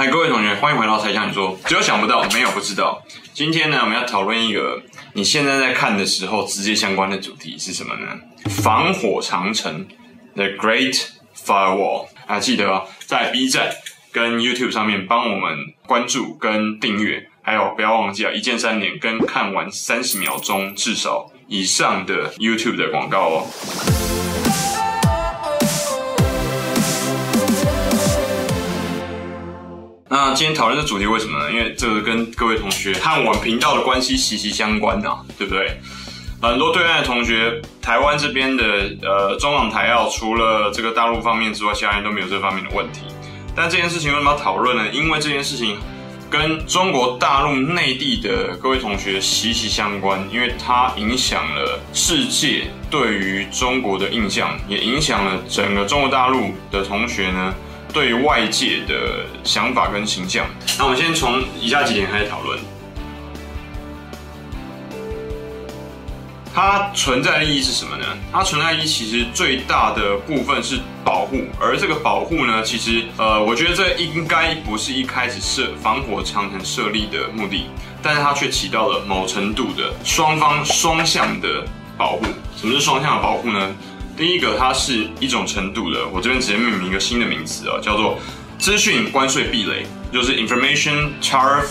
[0.00, 3.02] 嗨，各位同学，欢迎回到柴 Sean 你说，只有想不到，没有不知道。
[3.34, 8.18] 今天呢，我们要讨论一个你现在在看的时候直接相关的主题是什么呢？
[8.48, 9.86] 防火长城
[10.34, 10.98] ，The Great
[11.44, 12.06] Firewall。
[12.26, 13.74] 啊，记得哦，在 B 站
[14.10, 24.49] 跟 YouTube 上面帮我们关注跟订阅，还有不要忘记啊，一键三连跟看完三十秒钟至少以上的 YouTube 的广告哦。
[30.12, 31.52] 那今天讨论这主题为什么呢？
[31.52, 35.78] 因为这个跟各位同学和我们频道的关系息息相关啊，对不对？
[36.42, 38.64] 很多对岸的同学，台湾这边的
[39.02, 43.02] 呃中港台澳，除了这个大陆方面之外，其他人都没有这方面的问题。
[43.54, 44.88] 但这件事情为什么要讨论呢？
[44.92, 45.78] 因为这件事情
[46.28, 57.54] 跟中国大陆内地的各位同学息息相关，因为它影响了世界对于中国的印象，也影响了整个中国大陆的同学呢。
[57.92, 60.46] 对外界的想法跟形象，
[60.78, 62.58] 那我们先从以下几点开始讨论。
[66.52, 68.04] 它存在的意义是什么呢？
[68.32, 77.66] 它存在的意义其实最大的部分是保护，而这个保护呢，其实呃，我觉得这应该不是一开始设防火长城设立的目的，
[78.02, 81.64] 但是它却起到了某程度的双方双向的
[81.96, 82.24] 保护。
[82.56, 83.74] 什么是双向的保护呢？
[84.20, 88.18] 第一个，它是一种程度的，我这边直接命名一个新的名词啊，叫做
[88.58, 91.68] 资讯关税壁垒，就是 Information Tariff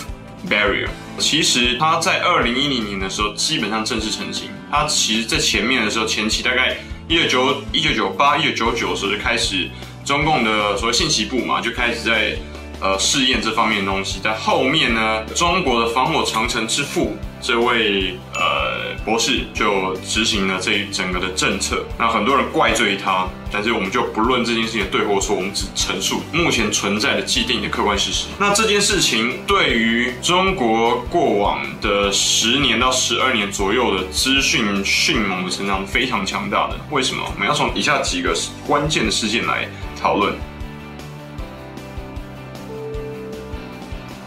[0.50, 0.88] Barrier。
[1.20, 4.50] 其实它在二零一零年的时候基本上正式成型。
[4.72, 6.75] 它其实在前面的时候，前期大概
[7.08, 9.70] 一九九一九九八、一九九九的时候就开始，
[10.03, 12.36] 中共的所谓信息部嘛，就开始在。
[12.81, 21.86] 呃，试验这方面的东西，在后面呢，中国的防火长城之父这位呃博士就执行了这一整个的政策。
[21.97, 28.27] 那很多人怪罪他，但是我们就不论这件事情的对或错，我们只陈述目前存在的既定的客观事实。
[28.38, 36.76] 那这件事情对于中国过往的十年到十二年左右的资讯迅猛的成长非常强大的。
[36.92, 37.23] 为什么？
[37.33, 38.36] 我们要从以下几个
[38.67, 39.67] 关键的事件来
[39.99, 40.33] 讨论。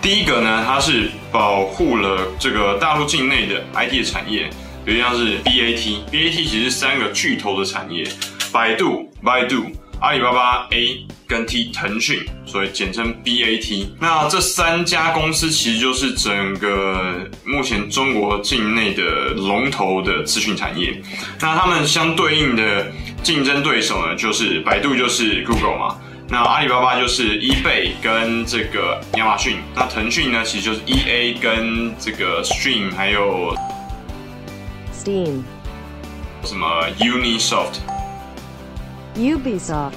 [0.01, 4.51] 第一个呢，它是保护了这个大陆境内的 IT 的产业，
[4.85, 8.05] 比如像是 BAT，BAT 其实是三个巨头的产业，
[8.53, 9.65] 百度、百度、
[10.01, 13.87] 阿里巴巴 A 跟 T 腾讯，所以简称 BAT。
[14.01, 21.01] 那这三家公司其实就是整个目前中国境内的龙头的资讯产业。
[21.41, 22.93] 那他们相对应的
[23.23, 25.97] 竞争对手呢，就是百度就是 Google 嘛。
[26.29, 33.57] 那阿里巴巴就是 eBay 跟这个亚马逊，那腾讯呢，其实就是 EA 跟这个 Stream 还有
[35.03, 35.43] Steam，
[36.45, 37.79] 什么 Unisoft、
[39.17, 39.91] Ubisoft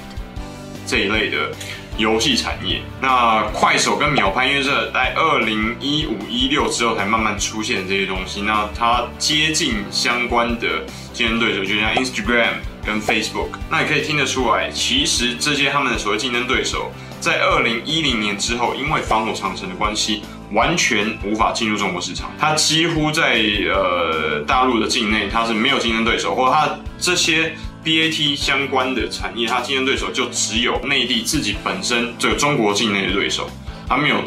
[0.84, 1.52] 这一类的
[1.96, 2.82] 游戏产业。
[3.00, 12.54] 那快手跟秒拍，因为是在二零一五一六之后才慢慢出现这些东西，那它接近相关的竞争对手，就像 Instagram。
[12.86, 22.30] 跟 Facebook，那你可以听得出来，其实这些他们的所谓竞争对手，在二零一零年之后，因为防火长城的关系，完全无法进入中国市场。
[22.38, 23.40] 它几乎在
[23.72, 33.50] 呃大陆的境内，它是没有竞争对手，或者它这些 BAT 相关的产业，它竞争对手就只有内地自己本身这个中国境内的对手，
[33.88, 34.22] 它没有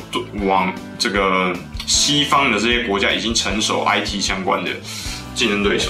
[0.45, 1.53] 往这个
[1.85, 4.71] 西方的这些国家已经成熟 IT 相关的
[5.33, 5.89] 竞争对手。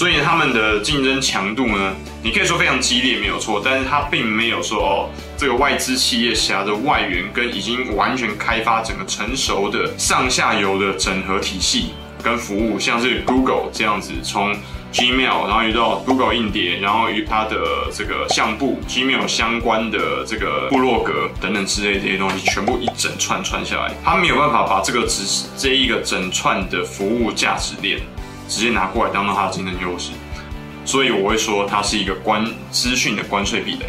[0.00, 3.60] 所以他们的竞争强度呢，你可以说非常激烈，没有错。
[3.62, 11.90] 但是它并没有说哦，这个外资企业辖的外援，跟已经完全开发整个成熟的上下游的整合体系
[12.22, 14.56] 跟服务，像是 Google 这样子，从
[14.90, 17.58] Gmail 然后遇到 Google 硬碟，然后与它的
[17.92, 28.00] 这个相簿 Gmail 相关的这个部落格等等之类这些东西，全部一整串串下来，它没有办法把这个只这一个整串的服务价值链。
[28.50, 30.10] 直接拿过来当做它的竞争优势，
[30.84, 33.86] 所以我会说它是一个关资讯的关税壁垒。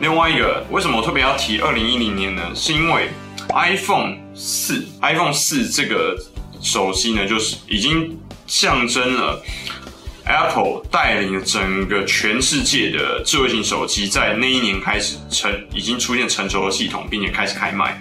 [0.00, 2.42] 另外一个，为什么我特别要提二零一零年呢？
[2.54, 3.08] 是因为
[3.48, 6.16] iPhone 四，iPhone 四这个
[6.60, 8.16] 手机呢，就是已经
[8.46, 9.42] 象征了
[10.24, 18.00] Apple 带领整个全世界的智慧型手机，在那一年开始成已经出现成熟的系统，并且开始开卖。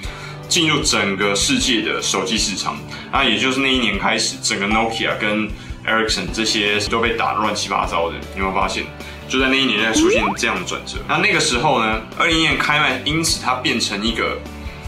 [0.51, 2.77] 进入整个世界的手机市场，
[3.09, 5.47] 那也就是那一年开始，整个 Nokia 跟
[5.87, 8.17] Ericsson 这些都被打乱七八糟的。
[8.35, 8.83] 你有没有发现？
[9.29, 10.97] 就在那一年在出现这样的转折。
[11.07, 14.37] 那那个时候呢，二零一年开卖，因此它变成一个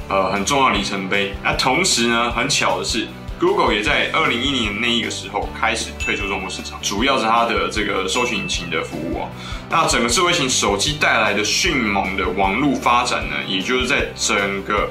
[0.10, 1.34] 呃很重要的里程碑。
[1.42, 3.08] 那同时呢，很巧的是
[3.40, 9.30] Google 也在二零一零年那一个时候开始退出中国市场，主要是它的这个搜寻引擎的服务啊。
[9.70, 14.90] 那整个智慧型手机带来的迅猛的网络发展呢，也就是在整个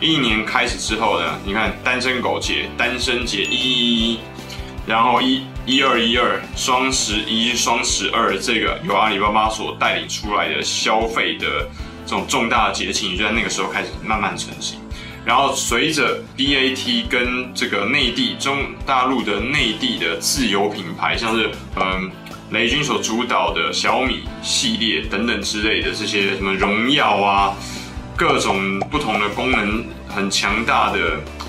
[0.00, 4.20] 一年开始之后呢，你看单身狗节、单身节一一一，
[4.86, 11.68] 然后一一二一二双十一、双十二，这个由阿里巴巴所带领出来的消费的
[12.06, 14.78] 这种重大的节庆，就在那个时候开始慢慢成型。
[15.24, 22.10] 然后随着 BAT 跟这个内地中大陆的内地的自有品牌，像是嗯
[22.50, 27.52] 雷军所主导的小米系列等等之类的这些什么荣耀啊。
[28.18, 30.98] 各种不同的功能很强大的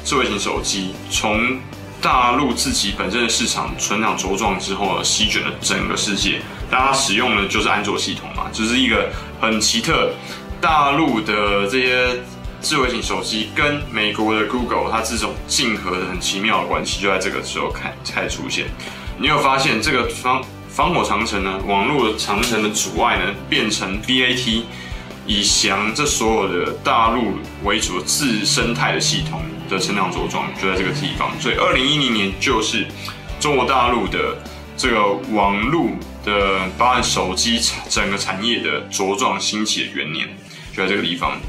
[0.05, 1.59] 智慧型手机，从
[1.99, 6.39] 大陆自己本身的市场成长茁壮之后，席卷了整个世界。
[6.69, 9.09] 大家使用的就是安卓系统嘛，就是一个
[9.41, 10.11] 很奇特。
[10.61, 12.21] 大陆的这些
[12.61, 18.67] 智慧型手机跟美国的 Google，它这种竞合的很奇妙的关系，就在这个时候开开始出现。
[19.17, 21.59] 你有发现这个防防火长城呢？
[21.65, 24.61] 网络长城的阻碍呢，变成 BAT。
[25.29, 27.33] 以翔这所有的大陆
[27.63, 29.39] 为主的自生态的系统
[29.69, 31.39] 的成长茁壮，就在这个地方。
[31.39, 32.87] 所以，二零一零年就是
[33.39, 34.35] 中国大陆的
[34.75, 35.91] 这个网络
[36.25, 40.27] 的，包含手机整个产业的茁壮兴起的元年，
[40.75, 41.39] 就在这个地方。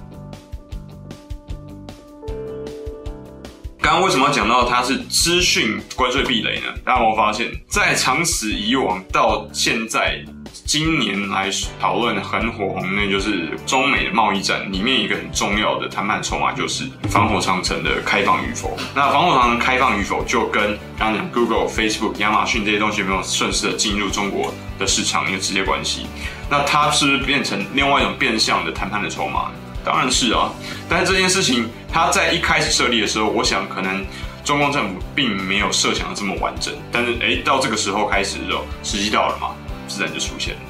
[3.81, 6.67] 刚刚为什么要讲到它是资讯关税壁垒呢？
[6.85, 10.23] 大家有没有发现，在长此以往到现在。
[10.65, 11.51] 今年来
[11.81, 18.77] 讨论很火红，那就是中美的贸易战里面一个很重要的谈判筹码，就是防火长城的开放与否。
[18.95, 26.07] 那防火长城开放与否，就跟刚刚讲 Google、Facebook、亚马逊这些东西有没有顺势的进入中国的市场有直接关系。
[26.49, 29.51] 那它是不是变成另外一种变相的谈判的筹码？
[29.85, 30.53] 当然是啊。
[30.89, 34.05] 但是这件事情，它在一开始设立的时候，我想可能
[34.45, 36.75] 中共政府并没有设想的这么完整。
[36.93, 39.49] 但是，诶，到这个时候开始的时候，时机到了嘛？
[39.91, 40.61] 自然就出现了，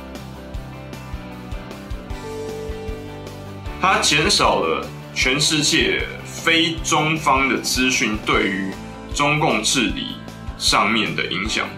[3.80, 8.72] 它减少了全世界非中方的资讯对于
[9.14, 10.16] 中共治理
[10.56, 11.68] 上面的影响，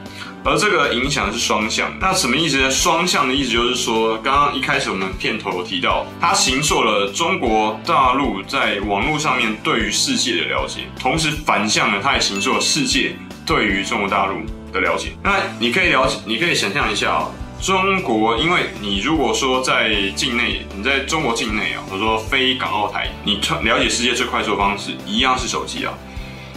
[0.45, 1.93] 而这个影响是双向。
[2.01, 2.71] 那什么意思呢？
[2.71, 14.41] 双向的意思就是说，刚刚一开始我们片头有提到，它形塑了中国大陆在网络上面对于世界的了解，同时反向呢，它也形塑了世界对于中国大陆
[14.73, 17.31] 的了解，那你可以了解，你可以想象一下啊，
[17.61, 25.93] 中国，因为你如果说在境内，你在中国境内啊，或者说非港澳台，你了解世界最快速的方式一样是手机啊，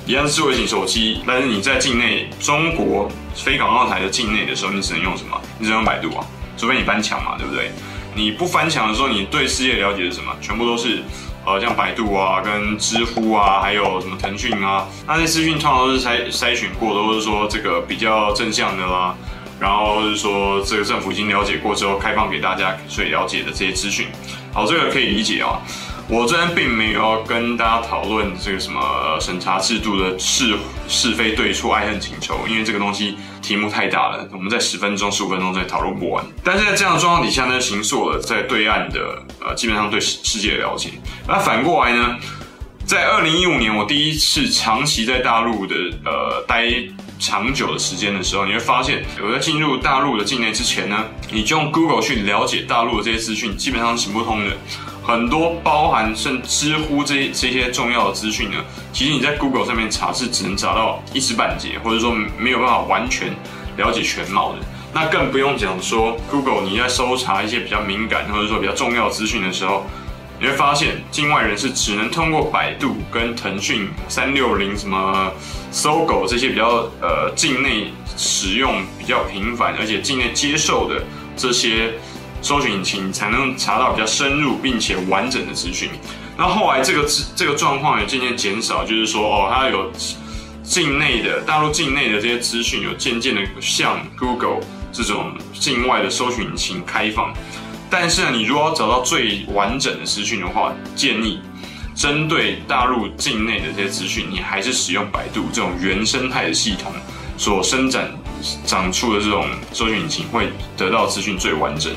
[0.06, 5.40] 一样是智慧型手机，但是你在境内，中国非港澳台的境内的时候，你只能用什么？
[5.60, 6.26] 你只能用百度啊，
[6.58, 7.72] 除非你翻墙嘛，对不对？
[8.16, 10.34] 你不翻墙的时候，你对世界了解是什么？
[10.42, 11.04] 全部都是。
[11.46, 19.16] 呃，像百度啊，跟知乎啊，还有什么腾讯啊，那些资讯通常都是筛筛选过，都是说这个比较正向的啦，
[19.60, 24.08] 然后是说这个政府已经了解过之后开放给大家，所以了解的这些资讯，
[24.52, 25.62] 好，这个可以理解啊。
[26.08, 30.56] 我这边并没有跟大家讨论这个什么审查制度的是
[30.88, 36.24] 是非对错、爱恨情仇，因为这个东西题目太大了，我们在十分钟、十五分钟内讨论不完。
[36.44, 40.92] 但是在这样的状况底下呢，形塑了在对岸的呃基本上对世界的了解。
[41.28, 42.16] 那反过来呢，
[42.86, 45.76] 在二零一五年我第一次长期在大陆的
[46.06, 46.72] 呃待
[47.18, 54.56] 长久的时间的时候，你会发现，我在进入大陆的境内之前呢，你就用 Google 去了解大陆的这些资讯，基本上行不通的。
[55.06, 58.58] 很多包含甚知乎这这些重要的资讯呢，
[58.92, 63.32] 其实你在 Google 上面查是只能查到一知半解，或者说没有办法完全
[63.78, 64.58] 了解全貌的。
[64.92, 69.86] 那更不用讲说 Google 你在搜查一些比较敏感或者说比较重要资讯的时候，
[70.40, 75.32] 你会发现境外人士只能通过百度跟腾讯三六零什么
[75.70, 81.04] 搜狗这些比较呃境内使用比较频繁而且境内接受的
[81.38, 81.94] 这些。
[82.46, 85.90] 搜寻引擎才能查到比较深入并且完整的资讯。
[86.38, 87.04] 那后来这个
[87.36, 89.92] 这个状况也渐渐减少，就是说哦，它有
[90.62, 94.60] 境内的大陆境内的这些资讯有渐渐的向 Google
[94.92, 97.34] 这种境外的搜寻引擎开放。
[97.90, 101.40] 但是呢，你如果要找到最完整的资讯的话，建议
[101.96, 106.92] 针对大陆境内的这些资讯，你还是使用百度这种原生态的系统
[107.38, 108.04] 所生长
[108.68, 111.92] 长出的这种搜寻引擎，会得到资讯最完整。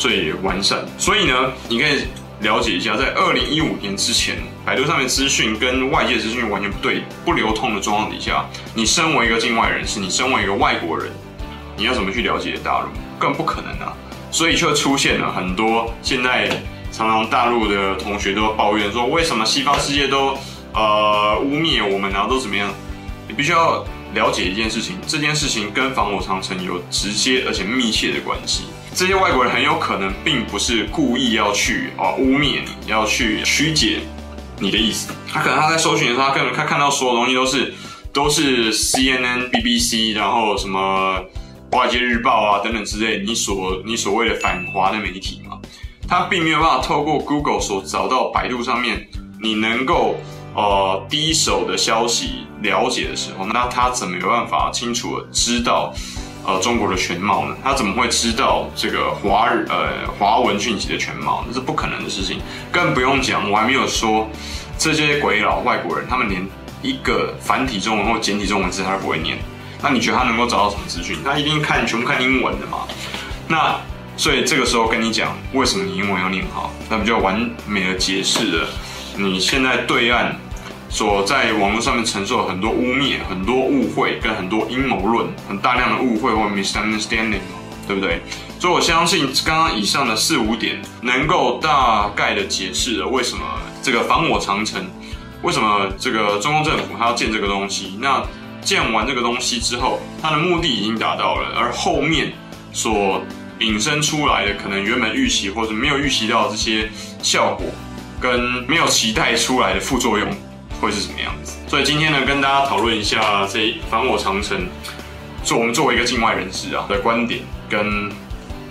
[0.00, 2.04] 最完善，所以呢，你可以
[2.40, 11.12] 了解一下，在二零一五年之前，百度上面资讯跟外界资讯完全不对、不流通的状况底下，你身为一个境外人士，你身为一个外国人，
[11.76, 12.88] 你要怎么去了解大陆？
[13.18, 13.92] 更不可能啊！
[14.30, 16.48] 所以就出现了很多现在
[16.90, 20.34] 常常大陆的同学都抱怨说，为什么西方世界都
[20.72, 22.72] 呃污蔑我们，然后都怎么样？
[23.28, 28.64] 你必须要了解一件事情，这件事情跟防火长城有直接而且密切的关系。
[28.94, 34.00] 这些外国人很有可能并不是故意要去啊污蔑你，要去曲解
[34.58, 35.12] 你的意思。
[35.32, 37.74] 他可能他在搜寻的时候，他可能他看到所有东西都是
[38.12, 41.18] 都是 CNN、BBC，然后什么
[41.72, 45.58] 华尔街日报啊等等之类，你所你所谓的反华的媒体嘛，
[46.06, 49.08] 他并没有办法透过 Google 所找到百度上面
[49.40, 50.16] 你能够
[50.54, 55.94] 呃第一手的消息了解的时候，那他怎么有办法清楚的知道？
[56.46, 57.54] 呃，中国的全貌呢？
[57.62, 61.44] 他怎么会知道这个华日呃华文讯息的全貌？
[61.46, 62.40] 那是不可能的事情，
[62.72, 64.26] 更不用讲，我还没有说
[64.78, 66.46] 这些鬼佬外国人，他们连
[66.80, 69.36] 一个繁体中文或简体中文字他都不会念。
[69.82, 71.18] 那你觉得他能够找到什么资讯？
[71.22, 72.78] 他一定看全部看英文的嘛？
[73.46, 73.78] 那
[74.16, 76.72] 所以这个时候跟你讲，为什么你英文要念好？
[76.88, 78.68] 那不就完美的解释了
[79.16, 80.34] 你现在对岸。
[80.90, 87.40] 所在网络上面承受很多污蔑、很多误会跟很多阴谋论，很大量的误会或 misunderstanding，
[87.86, 88.20] 对不对？
[88.58, 93.42] 所以我相信刚刚以上的四五点能够大概的解释了为什么
[93.80, 94.84] 这个防火长城，
[95.42, 97.96] 为什么这个中共政府他要建这个东西。
[98.00, 98.22] 那
[98.60, 102.32] 建完这个东西之后，它的目的已经达到了，而后面
[102.72, 103.22] 所
[103.60, 106.90] 引申出来的可能原本预期或者没有预期到这些
[107.22, 107.64] 效果，
[108.20, 110.28] 跟没有期待出来的副作用。
[110.80, 111.58] 会是什么样子？
[111.68, 114.66] 所以今天呢，跟大家讨论一下这防火长城，
[115.44, 118.10] 做我们作为一个境外人士啊的观点跟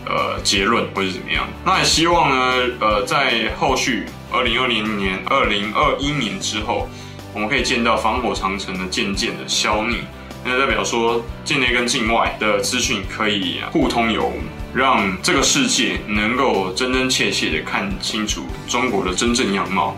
[0.06, 1.48] 呃结论会是怎么样？
[1.64, 6.90] 那也希望呢，呃，在后续二零二零年、二零二一年之后，
[7.34, 9.98] 我们可以见到防火长城的渐渐的消弭，
[10.44, 14.42] 那代表说境内跟境外的资讯可以互通有无，
[14.74, 19.96] 让这个世界能够真真切切的看清楚中国的真正样貌。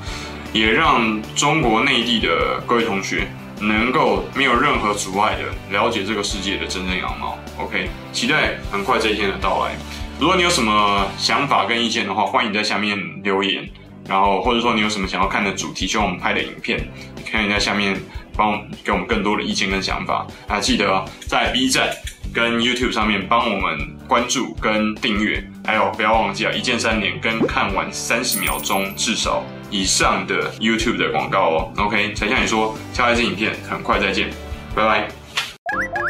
[0.54, 3.28] 也让中国内地的各位同学
[3.60, 7.38] 能够没有任何阻碍的了解这个世界的真正样貌。
[7.58, 9.72] OK，期待很快这一天的到来。
[10.20, 13.68] 如果你有什么想法跟意见的话，欢迎在下面留言。
[14.10, 16.80] 然后或者说你有什么想要看的主题，希望我们拍的影片，
[17.16, 17.96] 你可以在下面
[18.36, 20.28] 帮给我们更多的意见跟想法。
[20.48, 21.88] 啊，记得在 B 站
[22.34, 29.44] 跟 YouTube 上面帮我们关注跟订阅，还有不要忘记啊，一键三连跟看完三十秒钟至少。
[29.72, 34.30] 以上的 YouTube 的广告哦，OK，才向你说，下一支影片很快再见，
[34.76, 36.01] 拜拜。